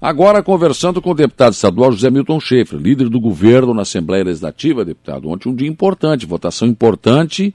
Agora, 0.00 0.42
conversando 0.42 1.00
com 1.00 1.10
o 1.10 1.14
deputado 1.14 1.54
estadual 1.54 1.90
José 1.90 2.10
Milton 2.10 2.38
Schaefer, 2.38 2.78
líder 2.78 3.08
do 3.08 3.18
governo 3.18 3.72
na 3.72 3.82
Assembleia 3.82 4.24
Legislativa, 4.24 4.84
deputado. 4.84 5.28
Ontem 5.28 5.48
um 5.48 5.54
dia 5.54 5.68
importante, 5.68 6.26
votação 6.26 6.68
importante 6.68 7.54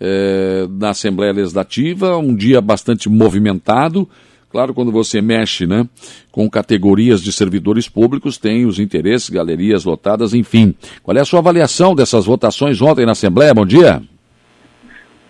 eh, 0.00 0.66
na 0.70 0.90
Assembleia 0.90 1.32
Legislativa, 1.32 2.16
um 2.16 2.34
dia 2.34 2.62
bastante 2.62 3.08
movimentado. 3.08 4.08
Claro, 4.50 4.72
quando 4.72 4.90
você 4.90 5.20
mexe 5.20 5.66
né, 5.66 5.86
com 6.32 6.48
categorias 6.48 7.20
de 7.20 7.32
servidores 7.32 7.86
públicos, 7.86 8.38
tem 8.38 8.64
os 8.64 8.78
interesses, 8.78 9.28
galerias 9.28 9.84
lotadas, 9.84 10.32
enfim. 10.32 10.74
Qual 11.02 11.14
é 11.16 11.20
a 11.20 11.24
sua 11.24 11.40
avaliação 11.40 11.94
dessas 11.94 12.24
votações 12.24 12.80
ontem 12.80 13.04
na 13.04 13.12
Assembleia? 13.12 13.52
Bom 13.52 13.66
dia. 13.66 14.00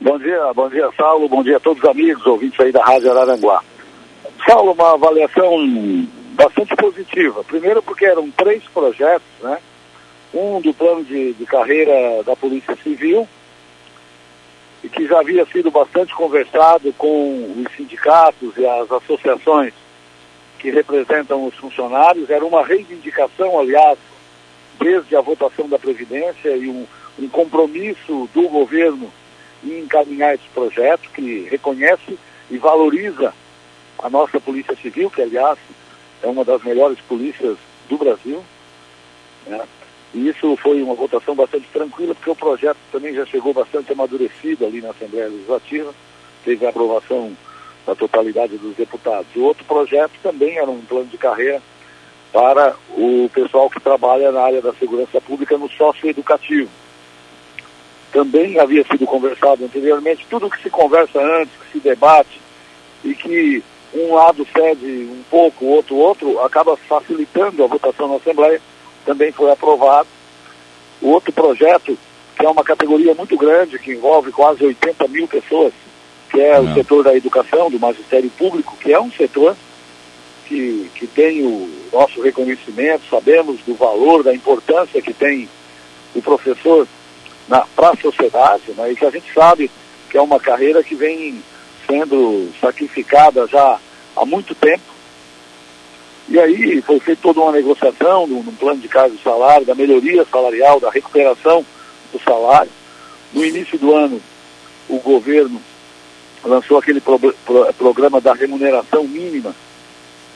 Bom 0.01 0.19
dia, 0.19 0.53
bom 0.55 0.69
dia, 0.69 0.89
Saulo. 0.97 1.29
Bom 1.29 1.43
dia 1.43 1.57
a 1.57 1.61
todos 1.61 1.83
os 1.83 1.89
amigos, 1.89 2.25
ouvintes 2.27 2.61
aí 2.61 2.71
da 2.71 2.85
Rádio 2.85 3.11
Araranguá. 3.11 3.61
Saulo, 4.47 4.73
uma 4.73 4.93
avaliação 4.95 5.57
bastante 6.35 6.75
positiva. 6.77 7.43
Primeiro 7.45 7.83
porque 7.83 8.05
eram 8.05 8.31
três 8.31 8.63
projetos, 8.65 9.27
né? 9.43 9.59
Um 10.33 10.61
do 10.61 10.75
plano 10.75 11.05
de, 11.05 11.33
de 11.33 11.47
carreira 11.47 12.23
da 12.25 12.35
Polícia 12.35 12.77
Civil, 12.83 13.27
e 14.83 14.89
que 14.89 15.07
já 15.07 15.21
havia 15.21 15.47
sido 15.47 15.71
bastante 15.71 16.15
conversado 16.15 16.93
com 16.95 17.55
os 17.57 17.75
sindicatos 17.75 18.55
e 18.57 18.67
as 18.67 18.91
associações 18.91 19.73
que 20.59 20.71
representam 20.71 21.47
os 21.47 21.55
funcionários. 21.55 22.29
Era 22.29 22.45
uma 22.45 22.65
reivindicação, 22.65 23.59
aliás, 23.59 23.99
desde 24.79 25.17
a 25.17 25.21
votação 25.21 25.69
da 25.69 25.79
Previdência 25.79 26.57
e 26.57 26.69
um, 26.69 26.87
um 27.19 27.29
compromisso 27.29 28.29
do 28.35 28.49
governo 28.49 29.11
em 29.63 29.81
encaminhar 29.81 30.35
esse 30.35 30.49
projeto 30.53 31.09
que 31.15 31.49
reconhece 31.51 32.19
e 32.51 32.59
valoriza 32.59 33.33
a 34.03 34.11
nossa 34.11 34.39
Polícia 34.39 34.77
Civil, 34.77 35.09
que, 35.09 35.23
aliás, 35.23 35.59
é 36.25 36.27
uma 36.27 36.45
das 36.45 36.63
melhores 36.63 36.99
polícias 37.03 37.57
do 37.89 37.99
Brasil. 37.99 38.43
Né? 39.47 39.61
E 40.15 40.29
isso 40.29 40.57
foi 40.57 40.83
uma 40.83 40.95
votação 40.95 41.35
bastante 41.35 41.67
tranquila, 41.73 42.15
porque 42.15 42.31
o 42.31 42.37
projeto 42.37 42.79
também 42.91 43.15
já 43.15 43.27
chegou 43.27 43.53
bastante 43.53 43.93
amadurecido 43.93 44.65
ali 44.65 44.81
na 44.81 44.91
Assembleia 44.91 45.29
Legislativa, 45.29 45.93
teve 46.45 46.65
a 46.65 46.71
aprovação 46.71 47.37
da 47.87 47.95
totalidade 47.95 48.57
dos 48.57 48.75
deputados. 48.75 49.27
O 49.37 49.43
outro 49.43 49.65
projeto 49.65 50.13
também 50.23 50.57
era 50.57 50.71
um 50.71 50.81
plano 50.81 51.07
de 51.07 51.19
carreira 51.19 51.61
para 52.33 52.75
o 52.97 53.29
pessoal 53.35 53.69
que 53.69 53.81
trabalha 53.81 54.33
na 54.33 54.41
área 54.41 54.63
da 54.63 54.73
segurança 54.73 55.21
pública 55.21 55.59
no 55.59 55.69
sócio-educativo. 55.71 56.71
Também 58.11 58.59
havia 58.59 58.85
sido 58.85 59.05
conversado 59.05 59.65
anteriormente, 59.65 60.27
tudo 60.31 60.49
que 60.49 60.63
se 60.63 60.71
conversa 60.71 61.21
antes, 61.21 61.53
que 61.55 61.73
se 61.73 61.81
debate 61.81 62.41
e 63.05 63.15
que 63.15 63.63
um 63.95 64.15
lado 64.15 64.47
cede 64.53 65.09
um 65.11 65.23
pouco, 65.31 65.65
o 65.65 65.69
outro 65.69 65.97
outro, 65.97 66.41
acaba 66.41 66.77
facilitando 66.77 67.63
a 67.63 67.67
votação 67.67 68.09
na 68.09 68.17
Assembleia, 68.17 68.61
também 69.05 69.31
foi 69.31 69.51
aprovado. 69.51 70.09
O 71.01 71.11
outro 71.11 71.33
projeto, 71.33 71.97
que 72.37 72.45
é 72.45 72.49
uma 72.49 72.65
categoria 72.65 73.15
muito 73.15 73.37
grande, 73.37 73.79
que 73.79 73.93
envolve 73.93 74.33
quase 74.33 74.65
80 74.65 75.09
mil 75.09 75.29
pessoas, 75.29 75.73
que 76.31 76.41
é 76.41 76.59
o 76.59 76.75
setor 76.75 77.05
da 77.05 77.15
educação, 77.15 77.71
do 77.71 77.79
magistério 77.79 78.31
público, 78.31 78.77
que 78.81 78.93
é 78.93 79.01
um 79.01 79.11
setor 79.13 79.57
que, 80.47 80.91
que 80.95 81.07
tem 81.07 81.45
o 81.45 81.71
nosso 81.93 82.21
reconhecimento, 82.21 83.09
sabemos 83.09 83.61
do 83.61 83.75
valor, 83.75 84.23
da 84.23 84.35
importância 84.35 85.01
que 85.01 85.13
tem 85.13 85.49
o 86.15 86.21
professor 86.21 86.87
para 87.77 87.91
a 87.91 87.97
sociedade, 87.97 88.73
né, 88.77 88.93
e 88.93 88.97
que 88.97 89.05
a 89.05 89.11
gente 89.11 89.33
sabe 89.33 89.71
que 90.11 90.17
é 90.17 90.23
uma 90.23 90.41
carreira 90.41 90.83
que 90.83 90.95
vem 90.95 91.43
sendo 91.87 92.51
sacrificada 92.61 93.47
já 93.47 93.79
há 94.17 94.25
muito 94.25 94.55
tempo. 94.55 94.95
E 96.29 96.39
aí 96.39 96.81
foi 96.83 96.99
feita 97.01 97.21
toda 97.23 97.41
uma 97.41 97.53
negociação 97.53 98.27
num, 98.27 98.43
plano 98.55 98.81
de 98.81 98.89
cargo 98.89 99.15
de 99.15 99.23
salário, 99.23 99.67
da 99.67 99.75
melhoria 99.75 100.25
salarial, 100.25 100.81
da 100.81 100.91
recuperação 100.91 101.65
do 102.13 102.19
salário. 102.21 102.71
No 103.33 103.45
início 103.45 103.79
do 103.79 103.95
ano, 103.95 104.21
o 104.89 104.99
governo 104.99 105.61
lançou 106.43 106.79
aquele 106.79 107.01
pro, 107.01 107.19
pro, 107.19 107.73
programa 107.75 108.21
da 108.21 108.33
remuneração 108.33 109.05
mínima 109.05 109.55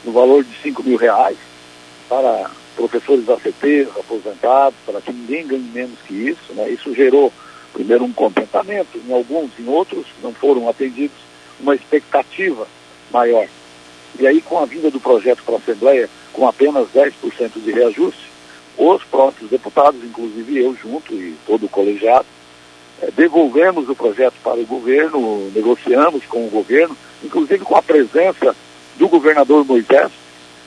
no 0.04 0.12
valor 0.12 0.44
de 0.44 0.54
5 0.62 0.82
mil 0.82 0.96
reais 0.96 1.36
para 2.08 2.50
professores 2.76 3.28
ACTs, 3.28 3.88
aposentados, 3.98 4.78
para 4.86 5.00
que 5.00 5.12
ninguém 5.12 5.46
ganhe 5.46 5.70
menos 5.74 5.98
que 6.06 6.14
isso. 6.14 6.52
Né? 6.54 6.70
Isso 6.70 6.94
gerou, 6.94 7.32
primeiro, 7.72 8.04
um 8.04 8.12
contentamento, 8.12 8.98
em 8.98 9.12
alguns, 9.12 9.50
em 9.58 9.68
outros 9.68 10.06
não 10.22 10.32
foram 10.32 10.68
atendidos, 10.68 11.16
uma 11.60 11.74
expectativa 11.74 12.66
maior. 13.10 13.46
E 14.18 14.26
aí, 14.26 14.40
com 14.40 14.58
a 14.58 14.64
vinda 14.64 14.90
do 14.90 15.00
projeto 15.00 15.42
para 15.44 15.54
a 15.54 15.58
Assembleia, 15.58 16.08
com 16.32 16.46
apenas 16.46 16.88
10% 16.94 17.12
de 17.62 17.70
reajuste, 17.70 18.28
os 18.76 19.02
próprios 19.04 19.50
deputados, 19.50 20.02
inclusive 20.04 20.58
eu 20.58 20.74
junto 20.74 21.12
e 21.14 21.36
todo 21.46 21.66
o 21.66 21.68
colegiado, 21.68 22.26
é, 23.02 23.10
devolvemos 23.10 23.88
o 23.88 23.94
projeto 23.94 24.34
para 24.42 24.58
o 24.58 24.66
governo, 24.66 25.50
negociamos 25.54 26.24
com 26.26 26.46
o 26.46 26.50
governo, 26.50 26.96
inclusive 27.22 27.64
com 27.64 27.76
a 27.76 27.82
presença 27.82 28.54
do 28.96 29.08
governador 29.08 29.64
Moisés 29.64 30.10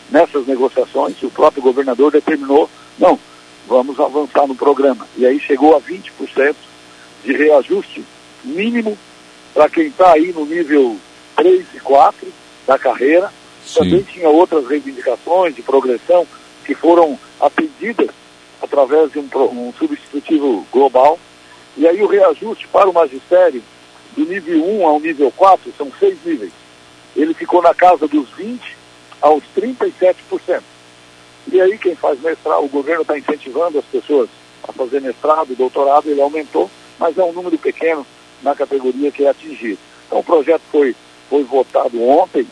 nessas 0.09 0.45
negociações, 0.45 1.21
o 1.23 1.29
próprio 1.29 1.63
governador 1.63 2.11
determinou, 2.11 2.69
não, 2.99 3.17
vamos 3.67 3.97
avançar 3.99 4.45
no 4.45 4.55
programa. 4.55 5.07
E 5.17 5.25
aí 5.25 5.39
chegou 5.39 5.75
a 5.75 5.81
20% 5.81 6.55
de 7.23 7.33
reajuste 7.33 8.03
mínimo 8.43 8.97
para 9.53 9.69
quem 9.69 9.87
está 9.87 10.13
aí 10.13 10.31
no 10.33 10.45
nível 10.45 10.97
3 11.35 11.65
e 11.75 11.79
4 11.79 12.27
da 12.65 12.77
carreira. 12.77 13.31
Sim. 13.65 13.79
Também 13.79 14.03
tinha 14.03 14.29
outras 14.29 14.67
reivindicações 14.67 15.55
de 15.55 15.61
progressão 15.61 16.25
que 16.65 16.73
foram 16.73 17.17
atendidas 17.39 18.09
através 18.61 19.11
de 19.11 19.19
um, 19.19 19.27
um 19.51 19.73
substitutivo 19.77 20.65
global. 20.71 21.19
E 21.77 21.87
aí 21.87 22.01
o 22.01 22.07
reajuste 22.07 22.67
para 22.67 22.89
o 22.89 22.93
magistério, 22.93 23.63
do 24.15 24.25
nível 24.25 24.65
1 24.65 24.87
ao 24.87 24.99
nível 24.99 25.31
4, 25.31 25.73
são 25.77 25.91
seis 25.99 26.17
níveis. 26.25 26.51
Ele 27.15 27.33
ficou 27.33 27.61
na 27.61 27.73
casa 27.73 28.07
dos 28.07 28.29
20 28.31 28.77
aos 29.21 29.43
37%. 29.55 30.61
E 31.51 31.59
aí 31.59 31.77
quem 31.77 31.95
faz 31.95 32.19
mestrado, 32.21 32.63
o 32.63 32.69
governo 32.69 33.01
está 33.01 33.17
incentivando 33.17 33.79
as 33.79 33.85
pessoas 33.85 34.29
a 34.63 34.71
fazer 34.71 35.01
mestrado, 35.01 35.55
doutorado, 35.55 36.07
ele 36.07 36.21
aumentou, 36.21 36.69
mas 36.99 37.17
é 37.17 37.23
um 37.23 37.33
número 37.33 37.57
pequeno 37.57 38.05
na 38.43 38.55
categoria 38.55 39.11
que 39.11 39.23
é 39.25 39.29
atingido. 39.29 39.79
Então 40.07 40.19
o 40.19 40.23
projeto 40.23 40.61
foi, 40.71 40.95
foi 41.29 41.43
votado 41.43 42.01
ontem, 42.03 42.45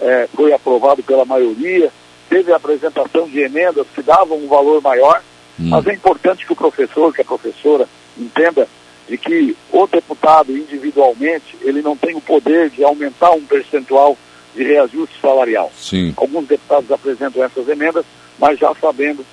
é, 0.00 0.28
foi 0.34 0.52
aprovado 0.52 1.02
pela 1.02 1.24
maioria, 1.24 1.90
teve 2.28 2.52
a 2.52 2.56
apresentação 2.56 3.28
de 3.28 3.40
emendas 3.40 3.86
que 3.94 4.02
davam 4.02 4.38
um 4.38 4.48
valor 4.48 4.82
maior, 4.82 5.22
hum. 5.58 5.68
mas 5.68 5.86
é 5.86 5.94
importante 5.94 6.46
que 6.46 6.52
o 6.52 6.56
professor, 6.56 7.14
que 7.14 7.22
a 7.22 7.24
professora 7.24 7.88
entenda 8.18 8.68
de 9.08 9.18
que 9.18 9.56
o 9.70 9.86
deputado 9.86 10.56
individualmente, 10.56 11.56
ele 11.60 11.82
não 11.82 11.96
tem 11.96 12.14
o 12.16 12.20
poder 12.20 12.70
de 12.70 12.82
aumentar 12.82 13.32
um 13.32 13.44
percentual 13.44 14.16
de 14.54 14.62
reajuste 14.62 15.20
salarial. 15.20 15.70
Sim. 15.76 16.14
Alguns 16.16 16.46
deputados 16.46 16.90
apresentam 16.90 17.42
essas 17.42 17.68
emendas, 17.68 18.04
mas 18.38 18.58
já 18.58 18.74
sabendo 18.74 19.24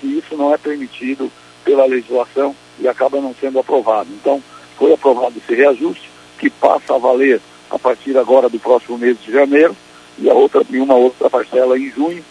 que 0.00 0.06
isso 0.06 0.36
não 0.36 0.54
é 0.54 0.58
permitido 0.58 1.30
pela 1.64 1.84
legislação 1.84 2.54
e 2.78 2.88
acaba 2.88 3.20
não 3.20 3.34
sendo 3.38 3.58
aprovado. 3.58 4.08
Então, 4.12 4.42
foi 4.78 4.92
aprovado 4.92 5.34
esse 5.36 5.54
reajuste, 5.54 6.08
que 6.38 6.48
passa 6.48 6.94
a 6.94 6.98
valer 6.98 7.40
a 7.70 7.78
partir 7.78 8.16
agora 8.16 8.48
do 8.48 8.58
próximo 8.58 8.96
mês 8.96 9.18
de 9.20 9.32
janeiro, 9.32 9.76
e 10.18 10.30
a 10.30 10.34
outra 10.34 10.62
e 10.70 10.78
uma 10.78 10.94
outra 10.94 11.28
parcela 11.28 11.78
em 11.78 11.90
junho, 11.90 12.24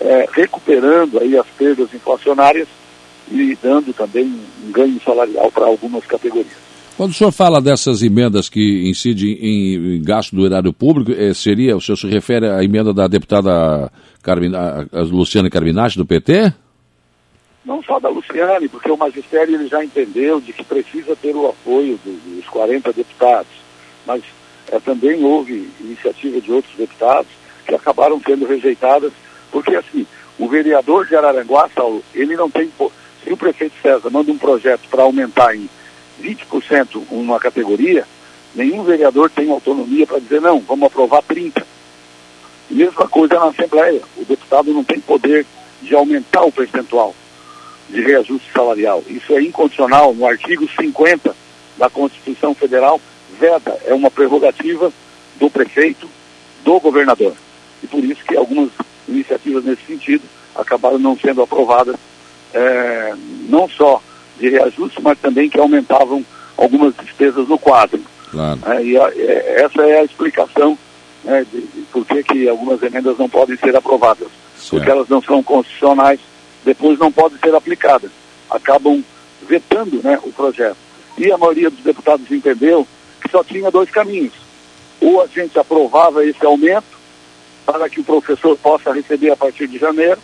é, 0.00 0.26
recuperando 0.32 1.18
aí 1.18 1.36
as 1.36 1.46
perdas 1.46 1.92
inflacionárias 1.94 2.68
e 3.30 3.56
dando 3.62 3.92
também 3.92 4.24
um 4.66 4.72
ganho 4.72 5.00
salarial 5.04 5.50
para 5.50 5.66
algumas 5.66 6.04
categorias. 6.04 6.64
Quando 6.96 7.10
o 7.10 7.14
senhor 7.14 7.32
fala 7.32 7.60
dessas 7.60 8.02
emendas 8.02 8.48
que 8.48 8.88
incidem 8.88 9.32
em, 9.40 10.02
gasto 10.02 10.36
do 10.36 10.46
erário 10.46 10.72
público, 10.72 11.10
eh, 11.10 11.34
seria, 11.34 11.76
o 11.76 11.80
senhor 11.80 11.96
se 11.96 12.06
refere 12.06 12.46
à 12.46 12.62
emenda 12.62 12.94
da 12.94 13.08
deputada 13.08 13.90
Luciana 15.10 15.50
Carminati, 15.50 15.98
do 15.98 16.06
PT? 16.06 16.54
Não 17.64 17.82
só 17.82 17.98
da 17.98 18.10
Luciane, 18.10 18.68
porque 18.68 18.90
o 18.90 18.96
magistério 18.96 19.54
ele 19.54 19.68
já 19.68 19.82
entendeu 19.82 20.38
de 20.38 20.52
que 20.52 20.62
precisa 20.62 21.16
ter 21.16 21.34
o 21.34 21.48
apoio 21.48 21.98
dos 22.04 22.46
40 22.48 22.92
deputados, 22.92 23.50
mas 24.06 24.22
é, 24.70 24.78
também 24.78 25.24
houve 25.24 25.70
iniciativa 25.80 26.40
de 26.42 26.52
outros 26.52 26.76
deputados 26.76 27.30
que 27.66 27.74
acabaram 27.74 28.20
sendo 28.20 28.44
rejeitadas, 28.44 29.12
porque 29.50 29.74
assim, 29.74 30.06
o 30.38 30.46
vereador 30.46 31.06
de 31.06 31.16
Araranguá, 31.16 31.70
Saulo, 31.74 32.04
ele 32.14 32.36
não 32.36 32.50
tem. 32.50 32.70
Se 33.24 33.32
o 33.32 33.36
prefeito 33.36 33.74
César 33.80 34.10
manda 34.10 34.30
um 34.30 34.36
projeto 34.36 34.86
para 34.90 35.02
aumentar 35.02 35.56
em 35.56 35.66
20% 36.22 37.02
uma 37.10 37.40
categoria, 37.40 38.06
nenhum 38.54 38.84
vereador 38.84 39.30
tem 39.30 39.50
autonomia 39.50 40.06
para 40.06 40.18
dizer 40.18 40.42
não, 40.42 40.60
vamos 40.60 40.86
aprovar 40.86 41.22
30%. 41.22 41.64
Mesma 42.68 43.08
coisa 43.08 43.38
na 43.38 43.46
Assembleia, 43.46 44.02
o 44.18 44.24
deputado 44.24 44.70
não 44.70 44.84
tem 44.84 45.00
poder 45.00 45.46
de 45.80 45.94
aumentar 45.94 46.42
o 46.42 46.52
percentual 46.52 47.14
de 47.88 48.00
reajuste 48.00 48.50
salarial. 48.52 49.02
Isso 49.06 49.32
é 49.34 49.42
incondicional 49.42 50.14
no 50.14 50.26
artigo 50.26 50.68
50 50.68 51.34
da 51.76 51.90
Constituição 51.90 52.54
Federal, 52.54 53.00
veda, 53.38 53.78
é 53.84 53.94
uma 53.94 54.10
prerrogativa 54.10 54.92
do 55.38 55.50
prefeito, 55.50 56.08
do 56.64 56.80
governador. 56.80 57.34
E 57.82 57.86
por 57.86 58.02
isso 58.04 58.24
que 58.24 58.36
algumas 58.36 58.70
iniciativas 59.08 59.64
nesse 59.64 59.84
sentido, 59.86 60.22
acabaram 60.54 60.98
não 60.98 61.18
sendo 61.18 61.42
aprovadas, 61.42 61.96
é, 62.52 63.12
não 63.48 63.68
só 63.68 64.00
de 64.38 64.48
reajuste, 64.48 65.02
mas 65.02 65.18
também 65.18 65.50
que 65.50 65.58
aumentavam 65.58 66.24
algumas 66.56 66.94
despesas 66.96 67.48
no 67.48 67.58
quadro. 67.58 68.00
Claro. 68.30 68.60
É, 68.66 68.84
e 68.84 68.96
a, 68.96 69.12
é, 69.14 69.62
essa 69.62 69.82
é 69.82 70.00
a 70.00 70.04
explicação 70.04 70.78
né, 71.24 71.44
de, 71.52 71.60
de 71.60 71.82
por 71.92 72.04
que, 72.04 72.22
que 72.22 72.48
algumas 72.48 72.82
emendas 72.82 73.18
não 73.18 73.28
podem 73.28 73.56
ser 73.56 73.74
aprovadas. 73.76 74.28
Certo. 74.56 74.70
Porque 74.70 74.90
elas 74.90 75.08
não 75.08 75.20
são 75.22 75.42
constitucionais, 75.42 76.20
depois 76.64 76.98
não 76.98 77.12
podem 77.12 77.38
ser 77.38 77.54
aplicadas. 77.54 78.10
Acabam 78.50 79.02
vetando 79.46 80.02
né, 80.02 80.18
o 80.22 80.32
projeto. 80.32 80.76
E 81.18 81.30
a 81.30 81.38
maioria 81.38 81.70
dos 81.70 81.84
deputados 81.84 82.30
entendeu 82.30 82.86
que 83.20 83.30
só 83.30 83.44
tinha 83.44 83.70
dois 83.70 83.90
caminhos. 83.90 84.32
Ou 85.00 85.22
a 85.22 85.26
gente 85.26 85.58
aprovava 85.58 86.24
esse 86.24 86.44
aumento 86.44 86.94
para 87.64 87.88
que 87.88 88.00
o 88.00 88.04
professor 88.04 88.56
possa 88.58 88.92
receber 88.92 89.30
a 89.30 89.36
partir 89.36 89.66
de 89.66 89.78
janeiro, 89.78 90.20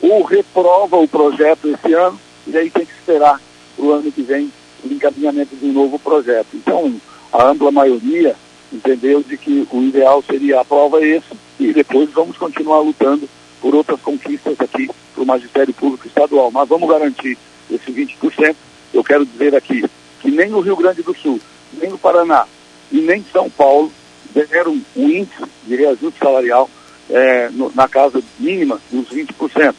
ou 0.00 0.22
reprova 0.22 0.96
o 0.96 1.08
projeto 1.08 1.68
esse 1.68 1.92
ano, 1.92 2.18
e 2.46 2.56
aí 2.56 2.70
tem 2.70 2.86
que 2.86 2.92
esperar 2.92 3.40
o 3.76 3.90
ano 3.90 4.10
que 4.10 4.22
vem 4.22 4.50
o 4.82 4.92
encaminhamento 4.92 5.54
de 5.56 5.66
um 5.66 5.72
novo 5.72 5.98
projeto. 5.98 6.48
Então, 6.54 6.94
a 7.32 7.48
ampla 7.48 7.70
maioria 7.70 8.34
entendeu 8.72 9.22
de 9.22 9.36
que 9.36 9.66
o 9.70 9.82
ideal 9.82 10.22
seria 10.22 10.60
a 10.60 10.64
prova 10.64 11.04
esse, 11.04 11.28
e 11.58 11.72
depois 11.72 12.08
vamos 12.10 12.38
continuar 12.38 12.80
lutando 12.80 13.28
por 13.60 13.74
outras 13.74 14.00
conquistas 14.00 14.58
aqui 14.58 14.88
para 15.20 15.24
o 15.24 15.26
Magistério 15.26 15.74
Público 15.74 16.06
Estadual. 16.06 16.50
Mas 16.50 16.68
vamos 16.68 16.88
garantir 16.88 17.36
esse 17.70 17.92
20%. 17.92 18.56
Eu 18.92 19.04
quero 19.04 19.26
dizer 19.26 19.54
aqui 19.54 19.84
que 20.20 20.30
nem 20.30 20.48
no 20.48 20.60
Rio 20.60 20.76
Grande 20.76 21.02
do 21.02 21.14
Sul, 21.14 21.38
nem 21.74 21.90
no 21.90 21.98
Paraná 21.98 22.46
e 22.90 23.00
nem 23.00 23.24
São 23.32 23.50
Paulo 23.50 23.92
deram 24.32 24.80
um 24.96 25.08
índice 25.08 25.42
de 25.66 25.76
reajuste 25.76 26.18
salarial 26.18 26.70
é, 27.08 27.48
no, 27.50 27.70
na 27.74 27.88
casa 27.88 28.22
mínima 28.38 28.80
dos 28.90 29.08
20%. 29.08 29.74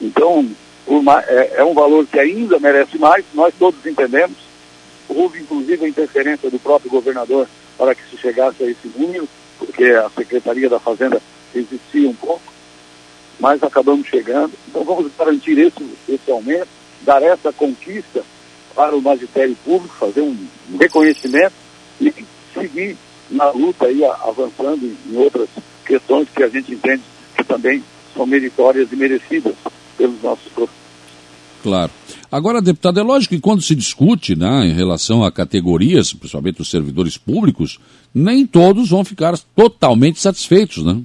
Então, 0.00 0.48
uma, 0.86 1.20
é, 1.22 1.54
é 1.56 1.64
um 1.64 1.74
valor 1.74 2.06
que 2.06 2.18
ainda 2.18 2.58
merece 2.58 2.96
mais, 2.98 3.24
nós 3.34 3.52
todos 3.58 3.84
entendemos. 3.84 4.36
Houve, 5.08 5.40
inclusive, 5.40 5.84
a 5.84 5.88
interferência 5.88 6.50
do 6.50 6.58
próprio 6.58 6.90
governador 6.90 7.48
para 7.76 7.94
que 7.94 8.02
se 8.10 8.16
chegasse 8.16 8.62
a 8.62 8.70
esse 8.70 8.90
número, 8.96 9.28
porque 9.58 9.84
a 9.84 10.08
Secretaria 10.10 10.68
da 10.68 10.78
Fazenda 10.78 11.20
resistia 11.54 12.08
um 12.08 12.14
pouco, 12.14 12.42
mas 13.38 13.62
acabamos 13.62 14.06
chegando. 14.06 14.52
Então, 14.68 14.84
vamos 14.84 15.10
garantir 15.18 15.58
esse, 15.58 15.84
esse 16.08 16.30
aumento, 16.30 16.68
dar 17.02 17.22
essa 17.22 17.52
conquista 17.52 18.22
para 18.74 18.96
o 18.96 19.02
magistério 19.02 19.56
público, 19.64 19.94
fazer 19.96 20.20
um 20.20 20.36
reconhecimento 20.78 21.52
e 22.00 22.12
seguir 22.54 22.96
na 23.30 23.50
luta 23.50 23.86
aí, 23.86 24.04
avançando 24.04 24.84
em 24.84 25.16
outras 25.16 25.48
questões 25.84 26.28
que 26.34 26.42
a 26.42 26.48
gente 26.48 26.72
entende 26.72 27.02
que 27.36 27.44
também 27.44 27.82
são 28.14 28.26
meritórias 28.26 28.90
e 28.92 28.96
merecidas 28.96 29.54
pelos 29.96 30.22
nossos 30.22 30.44
professores. 30.52 30.78
Claro. 31.62 31.92
Agora, 32.30 32.62
deputado, 32.62 33.00
é 33.00 33.02
lógico 33.02 33.34
que 33.34 33.40
quando 33.40 33.62
se 33.62 33.74
discute 33.74 34.36
né, 34.36 34.66
em 34.66 34.72
relação 34.72 35.24
a 35.24 35.32
categorias, 35.32 36.12
principalmente 36.12 36.62
os 36.62 36.70
servidores 36.70 37.16
públicos, 37.16 37.78
nem 38.14 38.46
todos 38.46 38.90
vão 38.90 39.04
ficar 39.04 39.36
totalmente 39.56 40.20
satisfeitos, 40.20 40.84
né? 40.84 41.00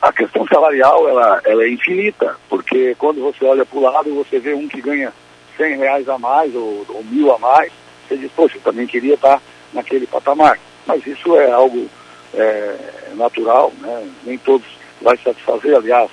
A 0.00 0.12
questão 0.12 0.46
salarial, 0.46 1.08
ela, 1.08 1.40
ela 1.44 1.64
é 1.64 1.70
infinita, 1.70 2.36
porque 2.48 2.94
quando 2.96 3.20
você 3.20 3.44
olha 3.44 3.64
para 3.64 3.78
o 3.78 3.82
lado, 3.82 4.14
você 4.14 4.38
vê 4.38 4.54
um 4.54 4.68
que 4.68 4.80
ganha 4.80 5.12
100 5.56 5.76
reais 5.78 6.08
a 6.08 6.18
mais 6.18 6.54
ou, 6.54 6.84
ou 6.88 7.04
mil 7.04 7.32
a 7.32 7.38
mais, 7.38 7.72
você 8.06 8.16
diz, 8.16 8.30
poxa, 8.32 8.56
eu 8.56 8.62
também 8.62 8.86
queria 8.86 9.14
estar 9.14 9.40
naquele 9.72 10.06
patamar. 10.06 10.58
Mas 10.86 11.06
isso 11.06 11.34
é 11.36 11.50
algo 11.50 11.88
é, 12.34 12.76
natural, 13.14 13.72
né? 13.80 14.08
nem 14.24 14.38
todos 14.38 14.66
vai 15.00 15.16
satisfazer, 15.18 15.76
aliás, 15.76 16.10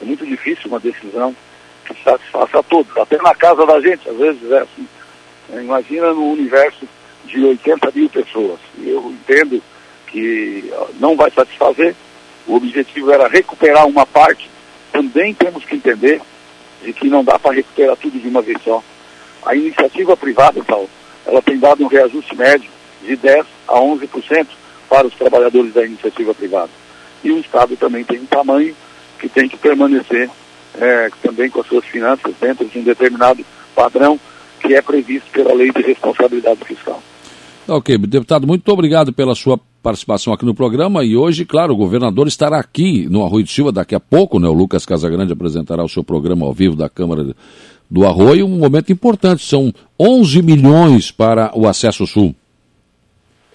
é 0.00 0.04
muito 0.04 0.26
difícil 0.26 0.68
uma 0.68 0.80
decisão 0.80 1.34
que 1.84 1.94
satisfaça 2.02 2.58
a 2.58 2.62
todos, 2.62 2.96
até 2.96 3.16
na 3.18 3.34
casa 3.34 3.66
da 3.66 3.80
gente, 3.80 4.08
às 4.08 4.16
vezes 4.16 4.50
é 4.50 4.58
assim. 4.58 4.88
É, 5.52 5.60
imagina 5.60 6.12
no 6.12 6.32
universo 6.32 6.86
de 7.24 7.44
80 7.44 7.90
mil 7.94 8.08
pessoas. 8.08 8.58
E 8.78 8.88
eu 8.88 9.10
entendo 9.10 9.62
que 10.06 10.72
não 10.98 11.16
vai 11.16 11.30
satisfazer, 11.30 11.94
o 12.46 12.56
objetivo 12.56 13.10
era 13.12 13.28
recuperar 13.28 13.86
uma 13.86 14.06
parte, 14.06 14.50
também 14.92 15.34
temos 15.34 15.64
que 15.64 15.76
entender 15.76 16.20
de 16.82 16.92
que 16.92 17.08
não 17.08 17.24
dá 17.24 17.38
para 17.38 17.54
recuperar 17.54 17.96
tudo 17.96 18.18
de 18.18 18.28
uma 18.28 18.42
vez 18.42 18.58
só. 18.62 18.82
A 19.44 19.54
iniciativa 19.54 20.16
privada, 20.16 20.62
Paulo, 20.64 20.88
ela 21.26 21.40
tem 21.42 21.58
dado 21.58 21.84
um 21.84 21.88
reajuste 21.88 22.34
médio 22.36 22.70
de 23.02 23.16
10% 23.16 23.44
a 23.68 23.78
11% 23.78 24.46
para 24.88 25.06
os 25.06 25.14
trabalhadores 25.14 25.72
da 25.72 25.84
iniciativa 25.84 26.34
privada. 26.34 26.70
E 27.24 27.30
o 27.30 27.38
Estado 27.38 27.76
também 27.76 28.04
tem 28.04 28.20
um 28.20 28.26
tamanho 28.26 28.74
que 29.18 29.28
tem 29.28 29.48
que 29.48 29.56
permanecer 29.56 30.28
é, 30.78 31.10
também 31.22 31.48
com 31.48 31.60
as 31.60 31.66
suas 31.66 31.84
finanças 31.84 32.34
dentro 32.40 32.66
de 32.66 32.78
um 32.78 32.82
determinado 32.82 33.44
padrão 33.74 34.18
que 34.60 34.74
é 34.74 34.82
previsto 34.82 35.30
pela 35.30 35.54
lei 35.54 35.70
de 35.72 35.82
responsabilidade 35.82 36.64
fiscal. 36.64 37.02
Ok, 37.66 37.96
deputado, 37.98 38.46
muito 38.46 38.68
obrigado 38.68 39.12
pela 39.12 39.34
sua 39.34 39.58
participação 39.82 40.32
aqui 40.32 40.44
no 40.44 40.54
programa 40.54 41.04
e 41.04 41.16
hoje, 41.16 41.44
claro, 41.44 41.72
o 41.72 41.76
governador 41.76 42.28
estará 42.28 42.58
aqui 42.58 43.08
no 43.10 43.24
Arroio 43.24 43.44
de 43.44 43.50
Silva 43.50 43.72
daqui 43.72 43.94
a 43.94 44.00
pouco, 44.00 44.38
né? 44.38 44.48
O 44.48 44.52
Lucas 44.52 44.86
Casagrande 44.86 45.32
apresentará 45.32 45.82
o 45.82 45.88
seu 45.88 46.04
programa 46.04 46.46
ao 46.46 46.52
vivo 46.52 46.76
da 46.76 46.88
Câmara 46.88 47.34
do 47.90 48.06
Arroio, 48.06 48.46
um 48.46 48.58
momento 48.58 48.92
importante, 48.92 49.44
são 49.44 49.72
11 49.98 50.40
milhões 50.42 51.10
para 51.10 51.50
o 51.54 51.68
acesso 51.68 52.06
sul. 52.06 52.34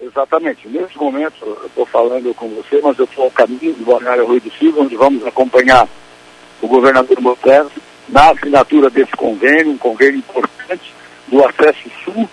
Exatamente. 0.00 0.68
Nesse 0.68 0.96
momento, 0.96 1.34
eu 1.44 1.66
estou 1.66 1.86
falando 1.86 2.32
com 2.34 2.48
você, 2.50 2.80
mas 2.82 2.98
eu 2.98 3.04
estou 3.04 3.24
ao 3.24 3.30
caminho 3.30 3.74
do 3.74 3.84
Balneário 3.84 4.24
Arroio 4.24 4.40
do 4.40 4.50
Silva, 4.52 4.82
onde 4.82 4.96
vamos 4.96 5.26
acompanhar 5.26 5.88
o 6.62 6.68
governador 6.68 7.20
Montero 7.20 7.70
na 8.08 8.30
assinatura 8.30 8.88
desse 8.90 9.12
convênio, 9.12 9.72
um 9.72 9.78
convênio 9.78 10.18
importante 10.18 10.94
do 11.26 11.44
acesso 11.44 11.90
sul, 12.04 12.28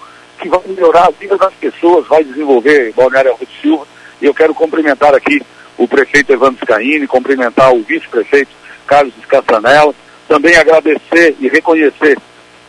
que 0.46 0.50
vai 0.50 0.62
melhorar 0.68 1.08
a 1.08 1.12
vida 1.12 1.36
das 1.38 1.54
pessoas, 1.56 2.08
vai 2.08 2.24
desenvolver 2.24 2.94
Balneário 2.94 3.36
do 3.40 3.48
Silva. 3.62 3.88
E 4.22 4.26
eu 4.26 4.34
quero 4.34 4.54
cumprimentar 4.54 5.14
aqui 5.16 5.42
o 5.76 5.88
prefeito 5.88 6.32
Evandro 6.32 6.64
Scaini, 6.64 7.08
cumprimentar 7.08 7.74
o 7.74 7.82
vice-prefeito 7.82 8.52
Carlos 8.86 9.14
Castanella, 9.28 9.94
também 10.28 10.56
agradecer 10.56 11.36
e 11.40 11.48
reconhecer 11.48 12.18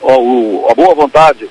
ó, 0.00 0.18
o, 0.18 0.66
a 0.70 0.74
boa 0.74 0.94
vontade 0.94 1.50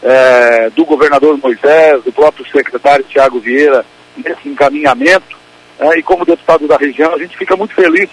é, 0.00 0.70
do 0.70 0.84
governador 0.84 1.36
Moisés, 1.38 2.04
do 2.04 2.12
próprio 2.12 2.48
secretário 2.50 3.04
Tiago 3.04 3.40
Vieira, 3.40 3.84
nesse 4.16 4.48
encaminhamento. 4.48 5.36
É, 5.80 5.98
e 5.98 6.02
como 6.04 6.24
deputado 6.24 6.68
da 6.68 6.76
região, 6.76 7.14
a 7.14 7.18
gente 7.18 7.36
fica 7.36 7.56
muito 7.56 7.74
feliz 7.74 8.08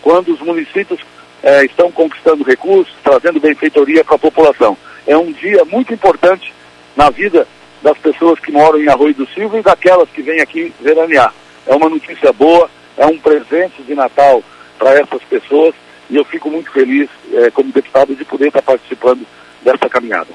quando 0.00 0.32
os 0.32 0.40
municípios 0.40 1.00
é, 1.42 1.64
estão 1.64 1.90
conquistando 1.90 2.44
recursos, 2.44 2.94
trazendo 3.02 3.40
benfeitoria 3.40 4.04
para 4.04 4.14
a 4.14 4.18
população. 4.18 4.76
É 5.06 5.16
um 5.16 5.32
dia 5.32 5.64
muito 5.64 5.92
importante 5.92 6.53
na 6.96 7.10
vida 7.10 7.46
das 7.82 7.98
pessoas 7.98 8.38
que 8.40 8.50
moram 8.50 8.80
em 8.80 8.88
Arroio 8.88 9.14
do 9.14 9.26
Silva 9.28 9.58
e 9.58 9.62
daquelas 9.62 10.08
que 10.08 10.22
vêm 10.22 10.40
aqui 10.40 10.72
veranear. 10.80 11.34
É 11.66 11.74
uma 11.74 11.88
notícia 11.88 12.32
boa, 12.32 12.70
é 12.96 13.06
um 13.06 13.18
presente 13.18 13.82
de 13.82 13.94
Natal 13.94 14.42
para 14.78 14.94
essas 14.94 15.22
pessoas 15.24 15.74
e 16.08 16.16
eu 16.16 16.24
fico 16.24 16.50
muito 16.50 16.70
feliz, 16.70 17.08
é, 17.32 17.50
como 17.50 17.72
deputado, 17.72 18.14
de 18.14 18.24
poder 18.24 18.48
estar 18.48 18.62
participando 18.62 19.26
dessa 19.62 19.88
caminhada. 19.88 20.30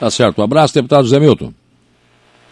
Tá 0.00 0.10
certo. 0.10 0.40
Um 0.40 0.44
abraço, 0.44 0.74
deputado 0.74 1.06
Zé 1.06 1.18
Milton. 1.18 1.52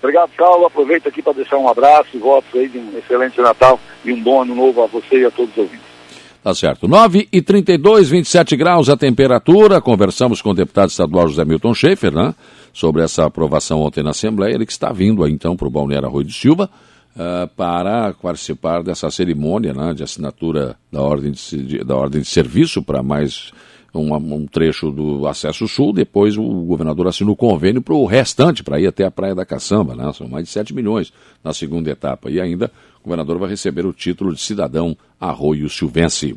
Obrigado, 0.03 0.31
Saulo. 0.37 0.67
Aproveito 0.67 1.09
aqui 1.09 1.23
para 1.23 1.33
deixar 1.35 1.59
um 1.59 1.69
abraço 1.69 2.09
e 2.15 2.19
votos 2.19 2.51
aí 2.55 2.69
de 2.69 2.79
um 2.79 2.99
excelente 2.99 3.41
Natal 3.41 3.79
e 4.05 4.13
um 4.13 4.21
bom 4.21 4.43
ano 4.43 4.55
novo 4.55 4.83
a 4.83 4.87
você 4.87 5.21
e 5.21 5.25
a 5.25 5.31
todos 5.31 5.53
os 5.53 5.59
ouvintes. 5.59 5.93
Tá 6.43 6.53
certo. 6.55 6.89
9 6.89 7.29
e 7.33 7.41
32, 7.41 8.09
27 8.09 8.57
graus 8.57 8.89
a 8.89 8.97
temperatura. 8.97 9.81
Conversamos 9.81 10.43
com 10.43 10.51
o 10.51 10.55
deputado 10.55 10.91
estadual 10.91 11.29
José 11.29 11.45
Milton 11.45 11.73
Schaefer, 11.73 12.13
né? 12.13 12.35
Sobre 12.73 13.03
essa 13.03 13.27
aprovação 13.27 13.81
ontem 13.81 14.03
na 14.03 14.11
Assembleia. 14.11 14.55
Ele 14.55 14.67
que 14.67 14.73
está 14.73 14.93
vindo 14.93 15.23
aí, 15.23 15.33
então, 15.33 15.57
para 15.57 15.69
o 15.69 15.71
Balneário 15.71 16.09
Arroio 16.09 16.27
de 16.27 16.33
Silva 16.33 16.71
uh, 17.17 17.49
para 17.57 18.13
participar 18.15 18.83
dessa 18.83 19.11
cerimônia 19.11 19.73
né, 19.73 19.95
de 19.95 20.03
assinatura 20.03 20.77
da 20.91 21.03
ordem 21.03 21.33
de, 21.33 21.85
da 21.85 21.97
ordem 21.97 22.23
de 22.23 22.29
serviço 22.29 22.83
para 22.83 23.03
mais 23.03 23.53
um, 23.95 24.15
um, 24.15 24.47
trecho 24.47 24.91
do 24.91 25.27
acesso 25.27 25.69
sul, 25.69 25.93
depois 25.93 26.39
o 26.39 26.43
governador 26.65 27.09
assinou 27.09 27.35
o 27.35 27.37
convênio 27.37 27.83
para 27.83 27.95
o 27.95 28.07
restante, 28.07 28.65
para 28.65 28.81
ir 28.81 28.87
até 28.87 29.05
a 29.05 29.11
Praia 29.11 29.35
da 29.35 29.45
Caçamba, 29.45 29.95
né? 29.95 30.11
são 30.15 30.27
mais 30.27 30.45
de 30.45 30.51
7 30.51 30.75
milhões 30.75 31.13
na 31.45 31.53
segunda 31.53 31.91
etapa, 31.91 32.31
e 32.31 32.41
ainda 32.41 32.71
o 33.01 33.05
governador 33.05 33.39
vai 33.39 33.51
receber 33.51 33.85
o 33.85 33.93
título 33.93 34.35
de 34.35 34.41
cidadão 34.41 34.97
arroio 35.21 35.69
silvense. 35.69 36.35